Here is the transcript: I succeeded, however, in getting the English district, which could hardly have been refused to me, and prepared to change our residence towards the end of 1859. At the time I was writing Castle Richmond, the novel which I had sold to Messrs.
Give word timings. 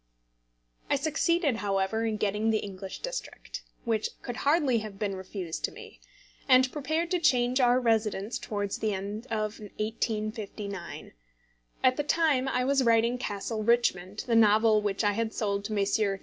I 0.89 0.95
succeeded, 0.95 1.57
however, 1.57 2.05
in 2.05 2.17
getting 2.17 2.49
the 2.49 2.57
English 2.57 3.03
district, 3.03 3.61
which 3.85 4.09
could 4.23 4.37
hardly 4.37 4.79
have 4.79 4.97
been 4.97 5.15
refused 5.15 5.63
to 5.65 5.71
me, 5.71 6.01
and 6.49 6.71
prepared 6.71 7.11
to 7.11 7.19
change 7.19 7.59
our 7.59 7.79
residence 7.79 8.39
towards 8.39 8.79
the 8.79 8.95
end 8.95 9.27
of 9.27 9.59
1859. 9.59 11.11
At 11.83 11.97
the 11.97 12.03
time 12.03 12.47
I 12.47 12.65
was 12.65 12.83
writing 12.83 13.19
Castle 13.19 13.61
Richmond, 13.63 14.23
the 14.25 14.35
novel 14.35 14.81
which 14.81 15.03
I 15.03 15.11
had 15.11 15.35
sold 15.35 15.63
to 15.65 15.73
Messrs. 15.73 16.19